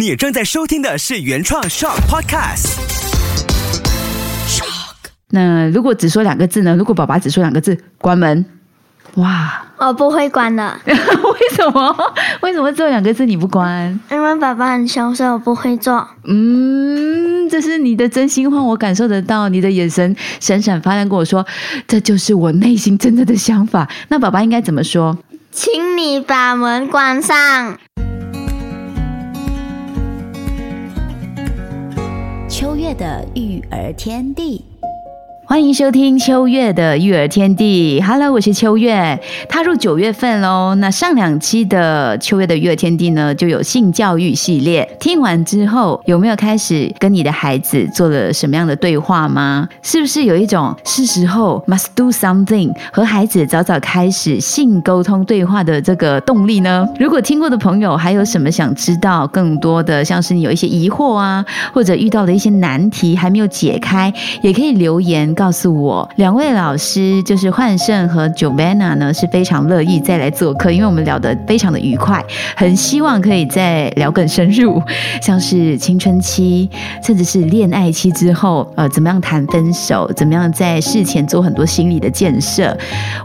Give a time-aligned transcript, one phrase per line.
[0.00, 2.78] 你正在收听的是原创 Shock Podcast。
[5.28, 6.74] 那如果只说两个字呢？
[6.74, 8.46] 如果爸爸只说两个字，关门。
[9.16, 10.94] 哇，我不会关的， 为
[11.54, 11.94] 什么？
[12.40, 14.00] 为什么只有两个字你不关？
[14.10, 16.08] 因为爸爸很凶，所以我不会做。
[16.24, 19.50] 嗯，这是你的真心话，我感受得到。
[19.50, 21.46] 你的眼神闪闪发亮，跟我说，
[21.86, 23.86] 这就是我内心真正的想法。
[24.08, 25.18] 那爸爸应该怎么说？
[25.52, 27.76] 请你把门关上。
[32.70, 34.64] 秋月的育儿天地。
[35.50, 38.00] 欢迎收听秋月的育儿天地。
[38.00, 39.18] Hello，我是秋月。
[39.48, 44.88] 踏入九月份喽，那上两期的秋月的育儿天地呢，就有性教育系列。
[45.00, 49.68] 听完之后，有没有开始跟你的孩子做了什么样的对话吗？
[49.82, 56.86] 是不是有一种是时候 must do something 和孩子早早开始性沟通对话的这个动力呢？
[57.00, 65.34] 如果听过的朋友还有什么想知道更多的，像是你有一些疑惑啊，或者遇到的一些难题还没有解开，也可以留言。
[65.40, 72.22] 告诉我，两位老师就是焕胜和 jovanna 呢，是非常乐意再来做客，因为我们聊得非常的愉快，
[72.54, 74.82] 很希望可以再聊更深入，
[75.22, 76.68] 像是青春期，
[77.02, 82.76] 甚至是恋爱期之后，呃，怎么样谈分手，怎么样在事前做很多心理的建设。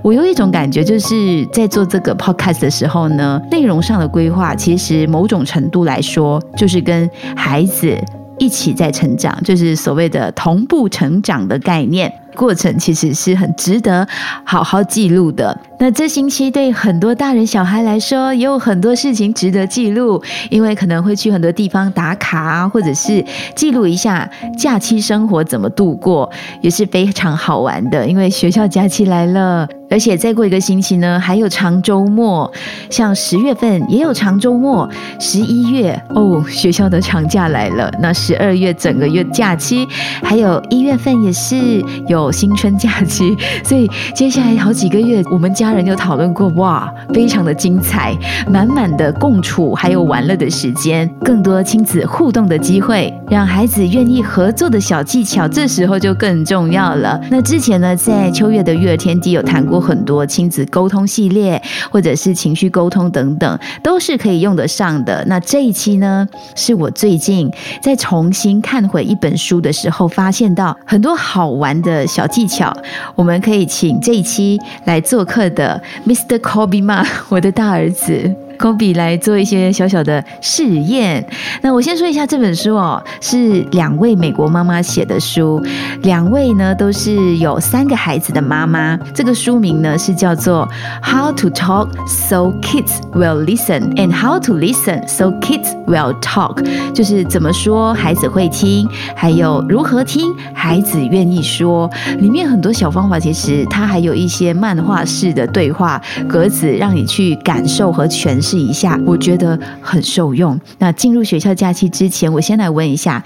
[0.01, 7.93] 我有一种感觉，就是在做这个 podcast 的时候呢，内容上的规划，其实某种程度来说，就是跟孩子。
[8.37, 12.11] 一起在成长，就是所谓的同步成长的概念。
[12.35, 14.05] 过程其实是很值得
[14.43, 15.57] 好好记录的。
[15.79, 23.23] 那这星期对很多大人小孩来说，也有很多事情值得记录，因为可能会去很多地方打卡啊，或者是
[23.55, 26.29] 记录一下假期生活怎么度过，
[26.61, 28.05] 也是非常好玩的。
[28.05, 32.51] 因为学校假期来了，而且再过一个星期呢，还有长周末，
[32.89, 34.87] 像十月份也有长周末，
[35.19, 37.91] 十一月哦，学校的长假来了。
[37.99, 39.87] 那十二月整个月假期，
[40.21, 42.31] 还有一月份也是有。
[42.35, 48.13] 新春假期， 所以接下来好几个月，我们家人就讨论过，哇，非常的精彩，
[48.51, 57.17] 满满的共处，还有玩乐的时间，更多亲子互动的机会，让孩子愿意合作的小技巧，这时候就更重要了。
[57.31, 65.23] 那之前呢，在秋月的育儿天地有谈过有很多亲子沟通系列，或者是情绪沟通等等，都是可以用得上的。
[65.27, 66.25] 那这一期呢，
[66.55, 72.05] 是我最近在重新看回一本书的时候，发现到很多好玩的。
[72.07, 72.73] 小技巧，
[73.15, 76.37] 我们可以请这一期来做客的 Mr.
[76.39, 77.05] Kobe 吗？
[77.27, 78.44] 我的大儿子。
[78.57, 81.25] 科比来做一些小小的试验。
[81.61, 85.63] 那我先说一下这本书哦，是两位美国妈妈写的书，
[86.03, 88.97] 两位呢都是有三个孩子的妈妈。
[89.13, 90.67] 这个书名呢是叫做
[91.05, 101.89] 《How to Talk So Kids Will Listen and How to Listen So Kids Will Talk》，就是怎么说孩子会听，还有如何听孩子愿意说。
[102.19, 108.44] 里面很多小方法，其实它还有一些漫画式的对话格子，让你去感受和诠释。
[108.45, 110.59] 试一下，我觉得很受用。
[110.77, 113.23] 那进入学校假期之前，我先来问一下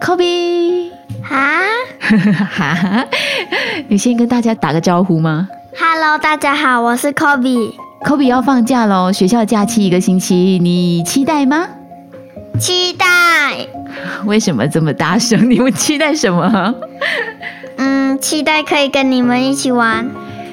[0.00, 1.60] ，Kobe，哈，
[2.48, 3.04] 哈，
[3.88, 7.72] 你先跟大家打个招呼吗？Hello，大家好，我是 Kobe。
[8.06, 11.66] Kobe 要放假喽，学校假期一个星期，你期待吗？
[12.60, 13.06] 期待。
[14.24, 15.50] 为什么这么大声？
[15.50, 16.74] 你们期待什么？
[17.76, 20.08] 嗯，期待可以跟你们一起玩。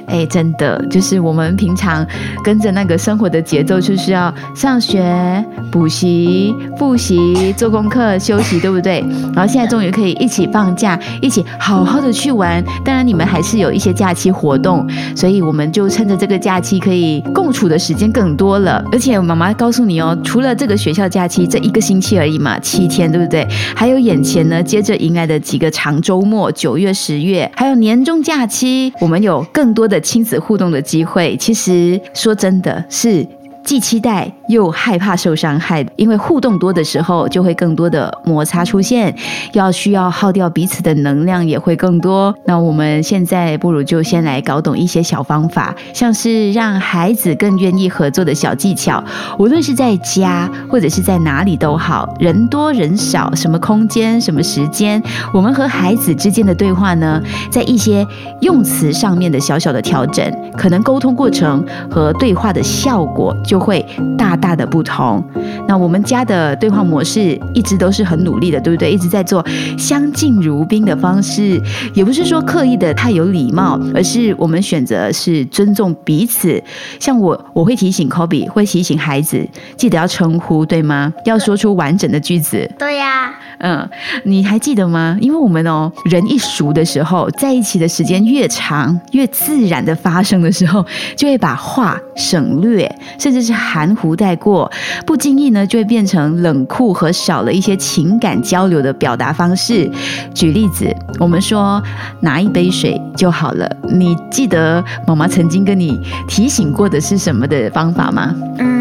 [0.08, 2.06] 哎，真的，就是我们平常
[2.44, 9.04] 跟着那个生活的节奏，就是要上学、补习、复习、做功课、休息，对不对？
[9.36, 12.64] 然后现在终于可以一起放假，一起好好的去玩。
[12.86, 18.82] 当然，你们还是有一些假期活动，所以我们就趁着这个假期可以共处的时间更多了。
[18.94, 23.46] 而且妈妈告诉你哦，除了这个学校假期这一个星期而已嘛，七天，对不对？
[23.76, 29.97] 还有眼前呢，接着迎来的几个长周末，九月、十月，还有年终假期，我们有更多的。
[30.00, 33.26] 亲子互动的机会，其实说真的是。
[33.68, 39.14] 既期待又害怕受伤害，因为互动多的时候，就会更多的摩擦出现，
[39.52, 42.34] 要需要耗掉彼此的能量也会更多。
[42.46, 49.04] 那我们现在不如就先来搞懂一些小方法，像是让孩子更愿意合作的小技巧，
[49.38, 55.04] 无论是在家或者是在哪里都好，人多人少，什么空间、什么时间，
[55.34, 57.22] 我们和孩子之间的对话呢，
[57.52, 58.08] 在一些
[58.40, 60.26] 用词上面的小小的调整，
[60.58, 61.62] 可能沟通过程
[61.92, 63.57] 和对话的效果就。
[63.58, 63.84] 就会
[64.16, 65.24] 大大的不同。
[65.68, 68.92] 那我们家的对话模式一直都是很努力的，对不对？
[68.92, 69.44] 一直在做
[69.76, 71.60] 相敬如宾的方式，
[71.96, 76.62] 也不是说刻意的太有礼貌，而是我们选择是尊重彼此。
[77.00, 79.44] 像我，我会提醒 Kobe，会提醒孩子，
[79.76, 81.12] 记得要称呼，对吗？
[81.26, 82.70] 要说出完整的句子。
[82.78, 83.90] 对呀，嗯，
[84.24, 85.18] 你还记得吗？
[85.20, 94.72] 因为我们哦，人一熟的时候，在一起的时间越长，越自然的发生的时候，就会把话省略，甚至是含糊带过，
[95.06, 99.90] 不经意呢，就会变成冷酷和少了一些情感交流的表达方式。
[100.34, 101.82] 举例子，我们说
[102.22, 103.68] 拿一杯水就好了。
[103.90, 108.36] 你记得妈妈曾经跟你提醒过的是什么的方法吗？
[108.60, 108.77] 嗯，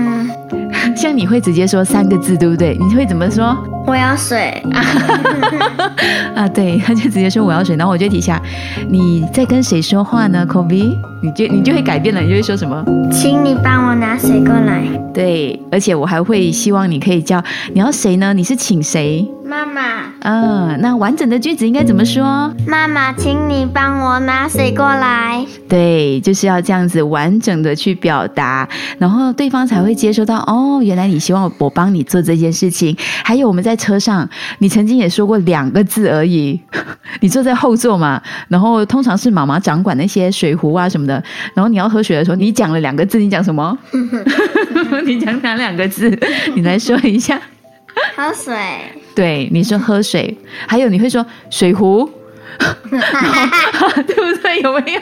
[0.96, 2.76] 像你会直接说三个字，对不对？
[2.80, 3.54] 你会怎么说？
[3.86, 4.50] 我要水。
[6.34, 8.40] 啊，对，他就直接说我要水，然后我就提下
[8.88, 10.96] 你在跟谁说话呢，Kobe？
[11.22, 12.82] 你就你就会改变了，你就会说什么？
[13.12, 14.84] 请你帮我拿水过来。
[15.12, 17.42] 对，而且我还会希望你可以叫
[17.74, 18.32] 你要谁呢？
[18.32, 19.26] 你是请谁？
[19.46, 22.52] 妈妈，嗯，那完整的句子应该怎么说？
[22.66, 25.46] 妈妈，请你帮我拿水过来。
[25.68, 32.96] 对，就是要这样子完整的去表达，然后对方才会接收到哦，原来你希望我帮你做这件事情。
[33.22, 34.28] 还有我们在车上，
[34.58, 36.60] 你曾经也说过两个字而已，
[37.20, 41.22] 你坐在后座嘛，然后通常是妈妈掌管那些水壶啊什么的，
[41.54, 43.78] 然后你要喝水的时候，你讲了两个字，你讲什么？
[45.06, 46.10] 你讲哪两个字？
[46.56, 47.40] 你来说一下。
[48.16, 48.52] 喝水。
[49.16, 50.36] 对，你说喝水，
[50.68, 52.08] 还有你会说水壶，
[52.90, 54.60] 对不对？
[54.60, 55.00] 有没有？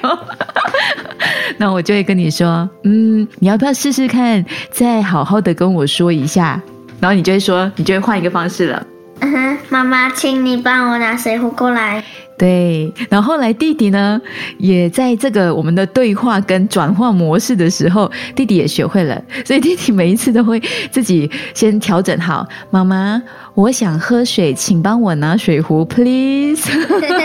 [1.58, 6.62] 那我就会跟你说，嗯，你要不要试试看，再好好的跟我说一下？
[7.00, 8.86] 然后你就会说，你就会换一个方式了。
[9.20, 12.02] 嗯哼，妈妈，请你帮我拿水壶过来。
[12.36, 14.20] 对，然后后来弟弟呢，
[14.58, 23.22] 也在这个我们的对话跟转化模式的时候，弟弟也学会了，所以弟弟每一次都会自己先调整好，妈妈，
[23.54, 26.68] 我想喝水，请帮我拿水壶，please，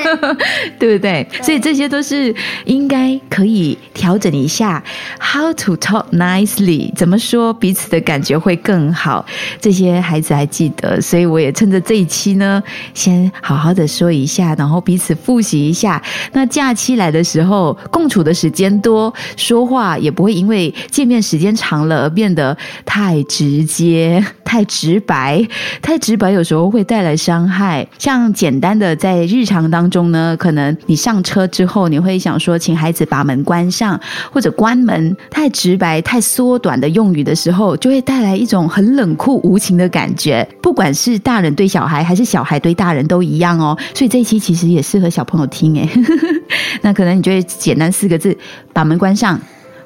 [0.77, 1.27] 对不对？
[1.41, 2.33] 所以这些都是
[2.65, 4.83] 应该可以调整一下
[5.19, 9.25] ，how to talk nicely，怎么说彼此的感觉会更好，
[9.59, 12.61] 这些孩子还记得，所以我也趁着这一期呢，
[12.93, 15.99] 先好好的说一下，然后彼此复习一下。
[16.33, 22.55] 那假期来的时候，共处的时间多，说话也不会因为见面时间长了而变得
[22.85, 25.43] 太直接、太直白、
[25.81, 27.87] 太直白，有时候会带来伤害。
[27.97, 33.99] 像简单的在日常当中呢，可能你上车之后，你会想说，请孩子把门关上
[34.31, 40.47] 或者关门，太直白、太缩短的用语的时候，就会带来一种很冷酷无情的感觉。
[40.61, 43.75] 不管是大人对小孩，还是小孩对大人都一样哦。
[43.95, 45.89] 所以这一期其实也适合小朋友听诶。
[46.83, 48.37] 那可能你就会简单四个字，
[48.73, 49.39] 把门关上。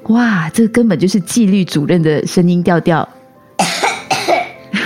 [0.07, 3.07] 哇，这根本就是纪律主任的声音调调。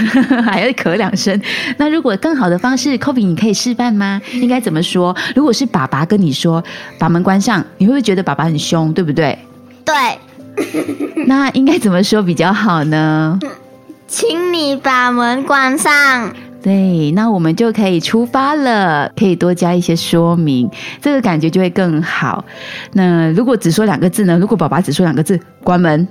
[0.44, 1.40] 还要咳两声。
[1.78, 4.22] 那如果更好的方式，Kobe，你可以示范吗？
[4.34, 5.16] 应该怎么说？
[5.36, 6.64] 如果是爸爸跟你说
[6.98, 9.38] 把门关上，你会不会觉得爸爸很凶，对不对？
[9.86, 9.96] 对，
[11.28, 13.40] 那应该怎么说比较好呢？
[14.08, 16.34] 请你把门关上。
[16.60, 20.70] 对，那我们就可以出发了，可以多加一些说明，
[21.02, 22.44] 这个感觉就会更好。
[22.94, 24.38] 那如果只说两个字呢？
[24.38, 26.06] 如果爸爸只说两个字，关门，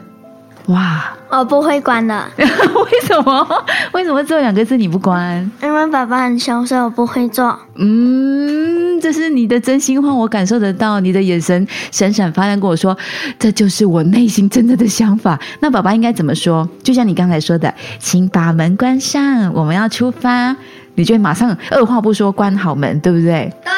[0.67, 3.65] 哇，我不会关的， 为什么？
[3.93, 5.49] 为什么只有两个字你不关？
[5.63, 7.57] 因为爸爸很凶，所以我不会做。
[7.77, 12.97] 嗯，这是你的真心话，我感受得到，你的眼神闪闪发亮，跟我说，
[13.39, 15.39] 这就是我内心真正的想法。
[15.61, 16.69] 那爸爸应该怎么说？
[16.83, 20.57] 就像你刚才说的，请把门关上，我们要出发，
[20.97, 23.53] 你就会马上二话不说关好门，对不对？
[23.63, 23.71] 对，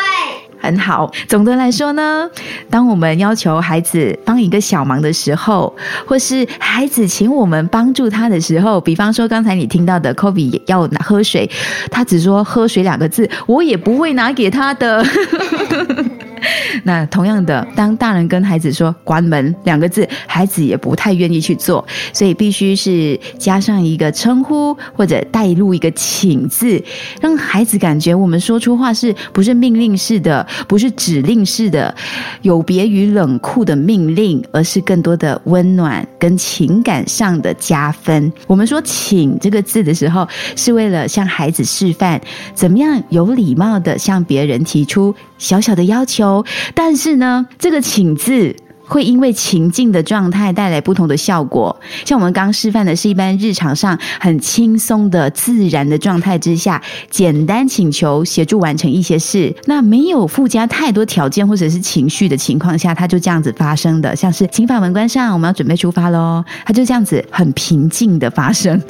[0.60, 1.10] 很好。
[1.28, 2.28] 总的来说呢，
[2.70, 5.74] 当我们要求孩子帮一个小忙的时候，
[6.06, 11.50] 或是孩子请我们帮助他的时候，比方说刚才你听到的 Kobe 要拿喝水，
[11.90, 15.04] 他只说喝水两个字，我也不会拿给他的。
[16.84, 26.82] 那同样的，当大人跟孩子说“关门”两个字，孩子也不太愿意去做，所以必须是加上一个称呼或者带入一个“请”字，
[27.20, 31.94] 让孩子感觉我们说出话是不是命令式的，不是指令式的，
[32.42, 38.32] 有别于冷酷的命令，而是更多的温暖跟情感上的加分。
[38.46, 40.26] 我们说“请”这个字的时候，
[40.56, 42.20] 是为了向孩子示范
[42.54, 46.27] 怎么样有礼貌的向别人提出小小的要求。
[46.74, 48.54] 但是呢，这个“请”字
[48.88, 51.74] 会因为情境的状态带来不同的效果。
[52.04, 64.16] 像我们刚示范的是一般日常上很轻松的自然的状态之下，简单请求协助完成一些事，那没有附加太多条件或者是情绪的情况下，它就这样子发生的。
[64.16, 68.80] 像是请把门关上，我们要准备出发喽，它就这样子很平静的发生。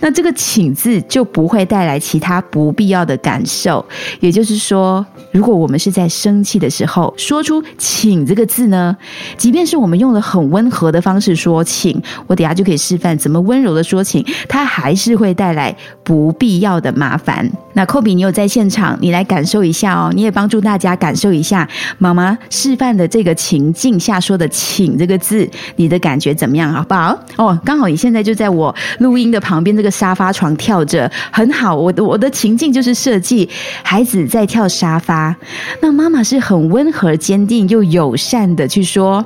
[0.00, 3.84] 那这个请字就不会带来其他不必要的感受。
[4.20, 8.96] 也就是说，如果我们是在生气的时候说出“请”这个字呢，
[9.42, 17.50] 即便是我们用了很温和的方式说“请”，我等下就可以示范怎么温柔的说“请”，它还是会带来不必要的麻烦。
[17.72, 21.68] 那科比，你有在现场，你来感受一下哦，你也帮助大家感受一下
[21.98, 26.72] 妈妈示范的这个情境下说的“请”这个字，你的感觉怎么样？
[26.72, 27.18] 好不好？
[27.36, 31.74] 哦，刚好你现在就在我录音的旁边这个沙发床跳着，很好。
[31.74, 33.50] 我的我的情境就是设计
[33.82, 35.34] 孩子在跳沙发，
[35.80, 39.24] 那妈妈是很温和、坚定又友善的去说：“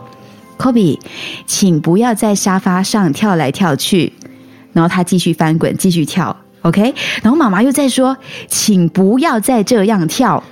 [0.56, 0.98] 科比，
[1.46, 4.12] 请不要在沙发上跳来跳去。”
[4.72, 6.36] 然后他继续翻滚，继续跳。
[6.62, 8.16] OK，然后妈妈又在说
[8.48, 10.42] ：“请不要再这样跳。”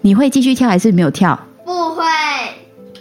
[0.00, 1.38] 你会继续跳还是没有跳？
[1.64, 2.04] 不会，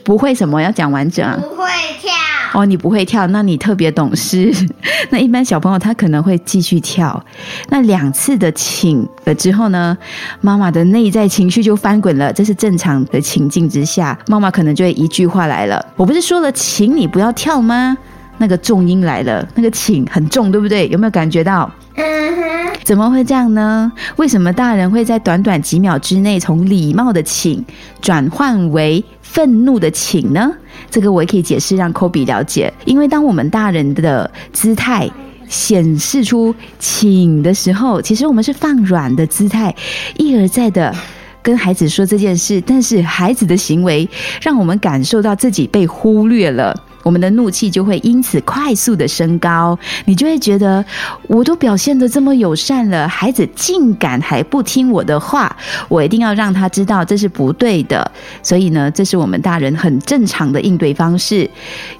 [0.03, 0.61] 不会什么？
[0.61, 1.37] 要讲完整啊。
[1.39, 1.67] 不会
[2.01, 2.11] 跳。
[2.57, 4.51] 哦，你不会跳，那你特别懂事。
[5.11, 7.23] 那一般小朋友他可能会继续跳。
[7.69, 9.95] 那两次的请了之后呢，
[10.41, 12.33] 妈妈的内在情绪就翻滚了。
[12.33, 17.95] 这是正常的情境之下，妈妈可能就会一句话来了：“我不是说了，请你不要跳吗？”
[18.39, 20.87] 那个重音来了，那个请很重，对不对？
[20.87, 21.69] 有没有感觉到？
[21.95, 23.91] 嗯哼，怎么会这样呢？
[24.15, 27.63] 为什么大人会在短短几秒之内从礼貌的请
[28.01, 30.51] 转换为愤怒的请呢？
[30.89, 32.73] 这个我也可以解释，让 Kobe 了解。
[32.85, 35.09] 因为当我们大人的姿态
[35.47, 39.75] 显示出请的时候，其实我们是放软的姿态，
[40.17, 40.95] 一而再的
[41.43, 44.09] 跟孩子说这件事，但是孩子的行为
[44.41, 46.83] 让我们感受到自己被忽略了。
[47.07, 50.83] 我们的怒气就会因此快速的升高，你就会觉得
[51.27, 55.55] 我都表现的这么友善了，孩子竟敢还不听我的话，
[55.87, 58.11] 我一定要让他知道这是不对的。
[58.43, 61.49] 所以呢，这是我们大人很正常的应对方式，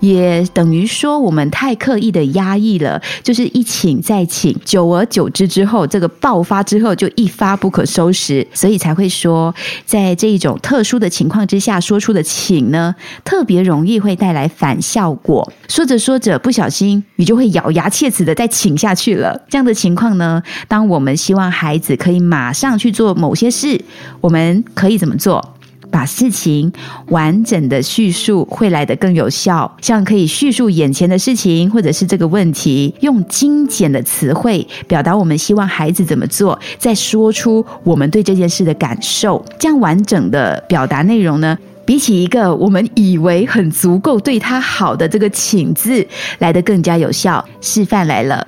[0.02, 14.82] 也等于说我们太刻意的压抑了，就是一请再请，久而久之之后，这个爆发之后就一发不可收拾，所以才会说，在这一种特殊的情况之下说出的请呢，特别容易会带来反。
[14.98, 19.40] 效果说着说着，不小心你就会咬牙切齿的再请下去了。
[19.48, 23.80] 这样的情况呢，当我们希望孩子可以马上去做某些事，
[24.20, 25.54] 我们可以怎么做？
[25.92, 26.74] 把事情
[27.10, 29.72] 完整的叙述会来得更有效。
[29.82, 39.46] 像可以叙述眼前的事情，或者是这个问题，用精简的词汇表达我们希望孩子怎么做，再说出我们对这件事的感受。
[39.60, 41.56] 这样完整的表达内容呢？
[41.88, 46.06] 比起一个我们以为很足够对他好的这个“请”字
[46.40, 48.46] 来得更加有效，示范来了，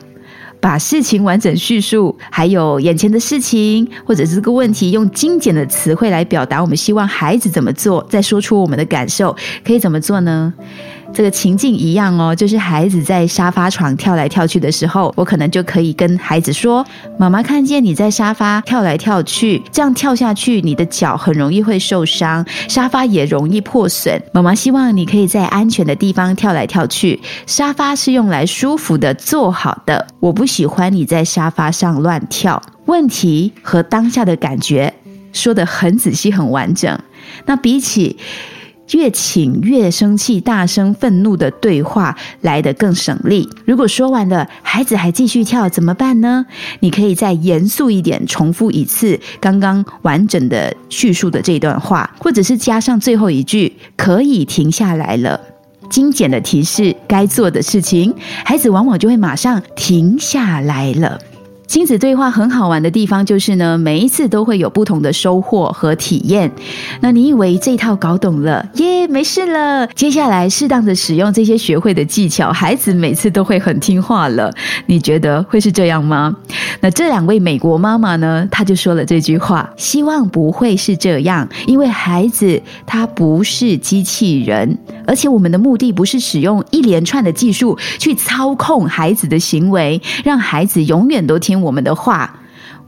[0.59, 9.33] 把事情完整叙述，还有眼前的事情或者是这个问题，用精简的词汇来表达我们希望孩子怎么做，再说出我们的感受，
[9.65, 10.53] 可以怎么做呢？
[11.11, 16.85] 这个情境一样哦，就是孩子在沙发床跳来跳去的时候，我可能就可以跟孩子说
[17.19, 24.21] ：“妈妈看见你在沙发跳来跳去，这样跳下去，你的脚很容易会受伤，沙发也容易破损。
[24.31, 30.07] 妈妈希望你可以在安全的地方跳来跳去，沙发是用来舒服的坐好的。
[30.21, 32.61] 我不喜欢你在沙发上乱跳。
[32.85, 34.93] 问题和当下的感觉
[35.33, 36.97] 说的很仔细、很完整。
[37.45, 38.15] 那比起……
[38.91, 43.47] 越请越生气、大声愤怒的对话来得更省力。
[43.65, 46.45] 如果说完了，孩子还继续跳，怎么办呢？
[46.79, 55.39] 你可以再严肃一点，重复一次刚刚完整的叙述的这段话，或者是加上最后一句“可以停下来了”，
[55.89, 61.19] 精简的提示该做的事情，孩子往往就会马上停下来了。
[61.69, 66.51] 亲子对话很好玩的地方就是呢，每一次都会有不同的收获和体验。
[66.99, 69.85] 那你以为这套搞懂了，耶，没事了。
[69.93, 74.51] 接下来适当的使用这些学会的技巧，孩子每次都会很听话了。
[74.87, 76.35] 你觉得会是这样吗？
[76.79, 84.75] 那这两位美国妈妈呢，她就说了这句话：希望不会是这样，因为孩子他不是机器人，
[85.09, 91.59] 而且我们的目的不是使用一连串的技术去操控孩子的行为，让孩子永远都听。
[91.63, 92.31] 我们的话，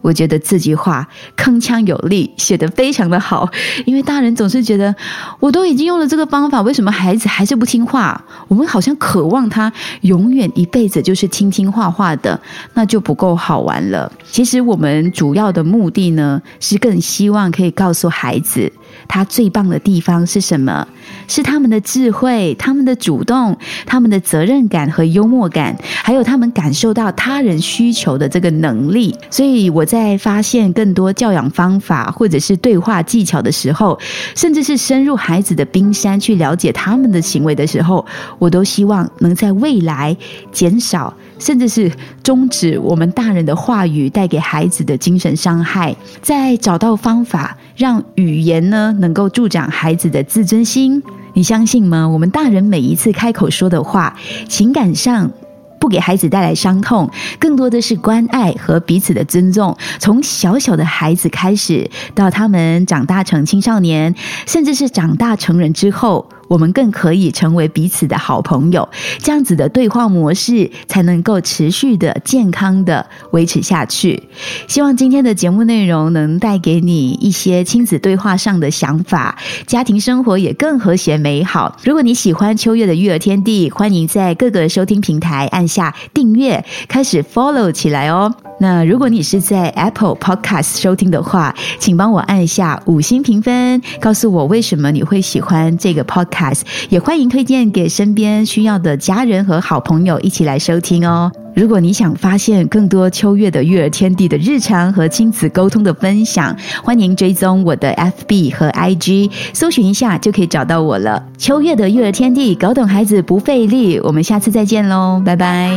[0.01, 3.49] 我觉得这句话铿锵有力，写得非常的好。
[3.87, 4.95] 因为大人总是觉得，
[5.39, 8.23] 我都已经用了这个方法，为什么孩子还是不听话？
[8.47, 12.39] 我们好像渴望他永远一辈子就是听听话话的，
[12.75, 14.11] 那就不够好玩了。
[14.31, 18.71] 其实我们主要的目的呢，是更希望可以告诉孩子。
[19.11, 20.87] 他最棒的地方是什么？
[21.27, 29.13] 是他们的智慧、他们的主动、他们的责任感和幽默感，还有他们感受到他人需求的这个能力。
[29.29, 33.99] 所以我在发现更多教养方法或者是对话技巧的时候，
[34.33, 38.05] 甚至是深入孩子的冰山去了解他们的行为的时候，
[38.39, 40.15] 我都希望能在未来
[40.53, 41.91] 减少，甚至是
[42.23, 51.01] 终止我们大人的话语带给孩子的精神伤害，再找到方法让语言呢能够助长孩子的自尊心。
[51.33, 52.07] 你相信吗？
[52.07, 54.15] 我们大人每一次开口说的话，
[54.47, 55.31] 情感上
[55.79, 59.75] 不给孩子带来伤痛，更多的是关爱和彼此的尊重。
[59.97, 64.13] 从小小的孩子开始，到他们长大成青少年，
[64.45, 66.29] 甚至是长大成人之后。
[66.51, 68.89] 我们更可以成为彼此的好朋友，
[69.19, 74.21] 这样子的对话模式才能够持续的、健康的维持下去。
[74.67, 81.77] 希望今天的节目内容能带给你一些亲子对话上的想法，家庭生活也更和谐美好。
[81.85, 88.50] 如果你喜欢秋月的育儿天地，欢迎在各个收听平台按下订阅，开始 follow 起来哦。
[88.61, 101.31] 那如果你是在 Apple Podcast 收听的话，请帮我按下五星评分，告诉我为什么你会喜欢这个 Podcast，也欢迎推荐给身边需要的家人和好朋友一起来收听哦。
[101.53, 111.21] 如果你想发现更多秋月的育儿天地的日常和亲子沟通的分享，欢迎追踪我的 FB 和 IG，搜寻一下就可以找到我了。
[111.37, 113.99] 秋月的育儿天地，搞懂孩子不费力。
[113.99, 115.69] 我们下次再见喽，拜拜！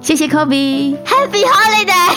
[0.00, 2.14] 谢谢 Kobe，Happy Holiday！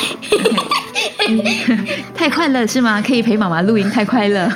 [2.13, 3.01] 太快乐是吗？
[3.01, 4.47] 可以陪妈妈录音，太快乐。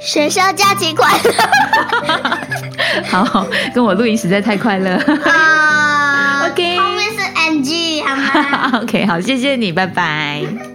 [0.00, 1.32] 学校假期快乐。
[3.06, 4.98] 好，跟我录音实在太快乐。
[6.52, 7.18] OK，后面是
[7.50, 8.80] NG，好吗？
[8.84, 10.71] OK，好，谢谢你，拜拜。